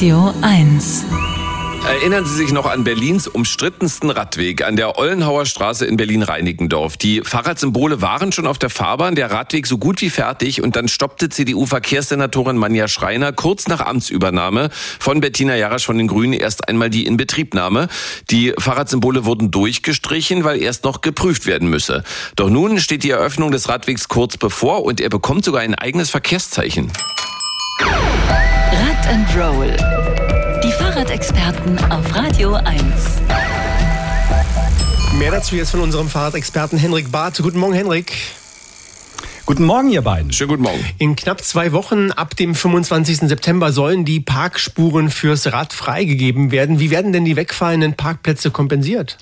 [0.00, 1.04] Radio 1.
[1.86, 6.96] Erinnern Sie sich noch an Berlins umstrittensten Radweg an der Ollenhauer Straße in Berlin-Reinickendorf.
[6.96, 10.88] Die Fahrradsymbole waren schon auf der Fahrbahn, der Radweg so gut wie fertig und dann
[10.88, 16.88] stoppte CDU-Verkehrssenatorin Manja Schreiner kurz nach Amtsübernahme von Bettina Jarasch von den Grünen erst einmal
[16.88, 17.88] die Inbetriebnahme.
[18.30, 22.04] Die Fahrradsymbole wurden durchgestrichen, weil erst noch geprüft werden müsse.
[22.36, 26.08] Doch nun steht die Eröffnung des Radwegs kurz bevor und er bekommt sogar ein eigenes
[26.08, 26.90] Verkehrszeichen.
[29.10, 29.76] And Roll.
[30.62, 32.84] Die Fahrradexperten auf Radio 1.
[35.18, 37.42] Mehr dazu jetzt von unserem Fahrradexperten Henrik Barth.
[37.42, 38.12] Guten Morgen, Henrik.
[39.46, 40.32] Guten Morgen, ihr beiden.
[40.32, 40.84] Schönen guten Morgen.
[40.98, 43.28] In knapp zwei Wochen ab dem 25.
[43.28, 46.78] September sollen die Parkspuren fürs Rad freigegeben werden.
[46.78, 49.18] Wie werden denn die wegfallenden Parkplätze kompensiert?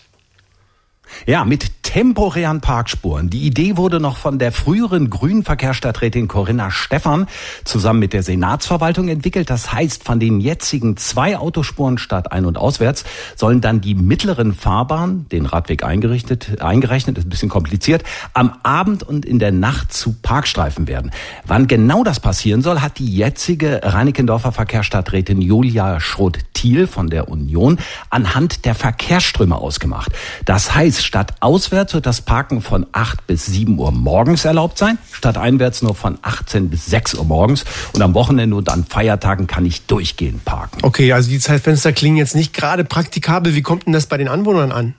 [1.26, 3.30] Ja, mit temporären Parkspuren.
[3.30, 7.26] Die Idee wurde noch von der früheren grünen Verkehrsstadträtin Corinna Stephan
[7.64, 9.48] zusammen mit der Senatsverwaltung entwickelt.
[9.48, 13.04] Das heißt, von den jetzigen zwei Autospuren statt ein- und auswärts
[13.36, 19.02] sollen dann die mittleren Fahrbahnen, den Radweg eingerichtet, eingerechnet, ist ein bisschen kompliziert, am Abend
[19.02, 21.10] und in der Nacht zu Parkstreifen werden.
[21.46, 27.78] Wann genau das passieren soll, hat die jetzige Reinickendorfer Verkehrsstadträtin Julia Schroth-Thiel von der Union
[28.10, 30.12] anhand der Verkehrsströme ausgemacht.
[30.44, 34.98] Das heißt, statt auswärts wird das Parken von 8 bis 7 Uhr morgens erlaubt sein,
[35.12, 37.64] statt einwärts nur von 18 bis 6 Uhr morgens.
[37.92, 40.80] Und am Wochenende und an Feiertagen kann ich durchgehend parken.
[40.82, 43.54] Okay, also die Zeitfenster klingen jetzt nicht gerade praktikabel.
[43.54, 44.94] Wie kommt denn das bei den Anwohnern an?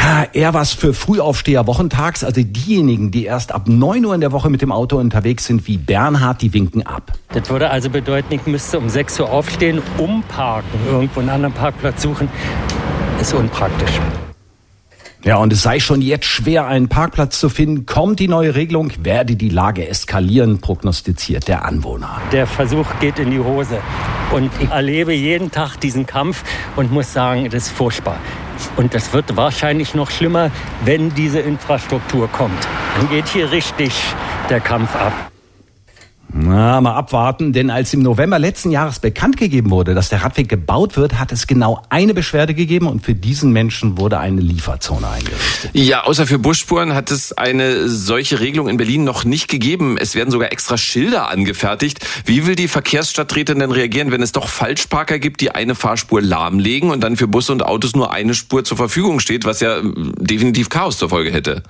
[0.00, 4.32] Ja, eher was für Frühaufsteher wochentags, also diejenigen, die erst ab 9 Uhr in der
[4.32, 7.12] Woche mit dem Auto unterwegs sind, wie Bernhard, die winken ab.
[7.32, 12.02] Das würde also bedeuten, ich müsste um 6 Uhr aufstehen, umparken, irgendwo einen anderen Parkplatz
[12.02, 12.28] suchen.
[13.20, 14.00] Ist unpraktisch.
[15.24, 17.86] Ja, und es sei schon jetzt schwer, einen Parkplatz zu finden.
[17.86, 22.20] Kommt die neue Regelung, werde die Lage eskalieren, prognostiziert der Anwohner.
[22.30, 23.78] Der Versuch geht in die Hose.
[24.32, 26.44] Und ich erlebe jeden Tag diesen Kampf
[26.76, 28.18] und muss sagen, das ist furchtbar.
[28.76, 30.50] Und das wird wahrscheinlich noch schlimmer,
[30.84, 32.68] wenn diese Infrastruktur kommt.
[32.96, 33.94] Dann geht hier richtig
[34.50, 35.33] der Kampf ab.
[36.36, 40.48] Na, mal abwarten, denn als im November letzten Jahres bekannt gegeben wurde, dass der Radweg
[40.48, 45.08] gebaut wird, hat es genau eine Beschwerde gegeben und für diesen Menschen wurde eine Lieferzone
[45.08, 45.70] eingerichtet.
[45.74, 49.96] Ja, außer für Busspuren hat es eine solche Regelung in Berlin noch nicht gegeben.
[49.96, 52.04] Es werden sogar extra Schilder angefertigt.
[52.24, 56.90] Wie will die Verkehrsstadträtin denn reagieren, wenn es doch Falschparker gibt, die eine Fahrspur lahmlegen
[56.90, 59.80] und dann für Busse und Autos nur eine Spur zur Verfügung steht, was ja
[60.18, 61.62] definitiv Chaos zur Folge hätte?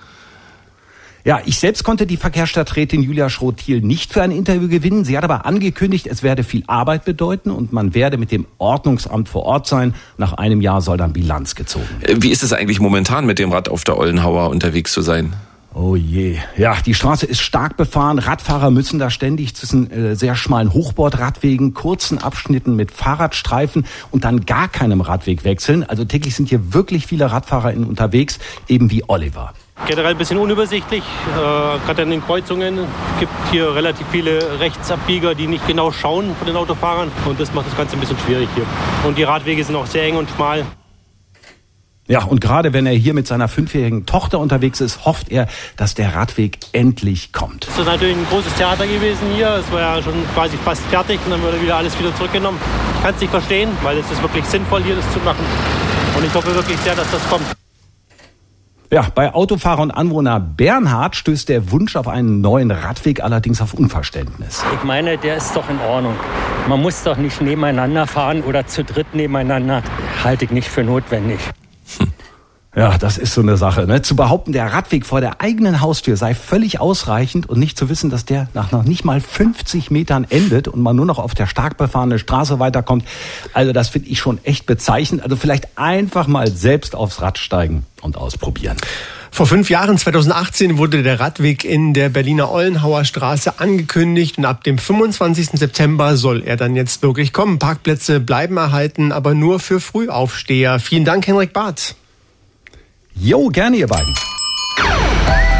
[1.26, 5.06] Ja, ich selbst konnte die Verkehrsstadträtin Julia Schroth-Thiel nicht für ein Interview gewinnen.
[5.06, 9.30] Sie hat aber angekündigt, es werde viel Arbeit bedeuten und man werde mit dem Ordnungsamt
[9.30, 9.94] vor Ort sein.
[10.18, 12.22] Nach einem Jahr soll dann Bilanz gezogen werden.
[12.22, 15.32] Wie ist es eigentlich momentan mit dem Rad auf der Ollenhauer unterwegs zu sein?
[15.72, 16.36] Oh je.
[16.58, 18.18] Ja, die Straße ist stark befahren.
[18.18, 24.44] Radfahrer müssen da ständig zwischen äh, sehr schmalen Hochbordradwegen, kurzen Abschnitten mit Fahrradstreifen und dann
[24.44, 25.84] gar keinem Radweg wechseln.
[25.84, 29.54] Also täglich sind hier wirklich viele Radfahrer unterwegs, eben wie Oliver.
[29.86, 32.78] Generell ein bisschen unübersichtlich, äh, gerade an den Kreuzungen.
[32.78, 37.52] Es gibt hier relativ viele Rechtsabbieger, die nicht genau schauen von den Autofahrern und das
[37.52, 38.64] macht das Ganze ein bisschen schwierig hier.
[39.06, 40.64] Und die Radwege sind auch sehr eng und schmal.
[42.06, 45.94] Ja, und gerade wenn er hier mit seiner fünfjährigen Tochter unterwegs ist, hofft er, dass
[45.94, 47.66] der Radweg endlich kommt.
[47.66, 49.48] Es ist natürlich ein großes Theater gewesen hier.
[49.56, 52.60] Es war ja schon quasi fast fertig und dann wurde wieder alles wieder zurückgenommen.
[52.96, 55.44] Ich kann es nicht verstehen, weil es ist wirklich sinnvoll, hier das zu machen.
[56.16, 57.46] Und ich hoffe wirklich sehr, dass das kommt.
[58.90, 63.74] Ja, bei Autofahrer und Anwohner Bernhard stößt der Wunsch auf einen neuen Radweg allerdings auf
[63.74, 64.62] Unverständnis.
[64.74, 66.14] Ich meine, der ist doch in Ordnung.
[66.68, 69.82] Man muss doch nicht nebeneinander fahren oder zu dritt nebeneinander.
[70.22, 71.40] Halte ich nicht für notwendig.
[72.76, 73.86] Ja, das ist so eine Sache.
[73.86, 74.02] Ne?
[74.02, 78.10] Zu behaupten, der Radweg vor der eigenen Haustür sei völlig ausreichend und nicht zu wissen,
[78.10, 81.46] dass der nach noch nicht mal 50 Metern endet und man nur noch auf der
[81.46, 83.04] stark befahrenen Straße weiterkommt.
[83.52, 85.22] Also das finde ich schon echt bezeichnend.
[85.22, 88.76] Also vielleicht einfach mal selbst aufs Rad steigen und ausprobieren.
[89.30, 94.64] Vor fünf Jahren, 2018, wurde der Radweg in der Berliner Ollenhauer Straße angekündigt und ab
[94.64, 95.50] dem 25.
[95.54, 97.60] September soll er dann jetzt wirklich kommen.
[97.60, 100.80] Parkplätze bleiben erhalten, aber nur für Frühaufsteher.
[100.80, 101.94] Vielen Dank, Henrik Barth.
[103.16, 104.12] Jo, gerne ihr beiden.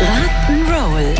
[0.01, 1.15] Rock'n'Roll.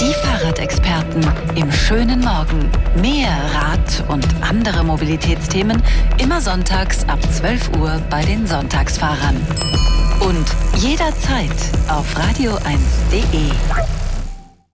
[0.00, 1.22] Die Fahrradexperten
[1.54, 2.70] im schönen Morgen.
[3.00, 5.82] Mehr Rad und andere Mobilitätsthemen
[6.18, 9.36] immer sonntags ab 12 Uhr bei den Sonntagsfahrern.
[10.20, 10.46] Und
[10.82, 11.52] jederzeit
[11.88, 13.52] auf radio1.de.